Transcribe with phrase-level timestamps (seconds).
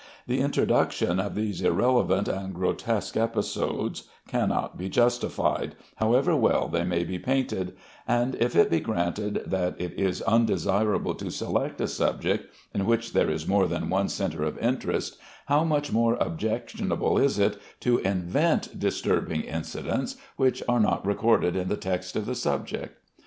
[0.25, 7.03] The introduction of these irrelevant and grotesque episodes cannot be justified, however well they may
[7.03, 7.75] be painted;
[8.07, 13.13] and if it be granted that it is undesirable to select a subject in which
[13.13, 17.99] there is more than one centre of interest, how much more objectionable is it to
[17.99, 22.97] invent disturbing incidents which are not recorded in the text of the subject.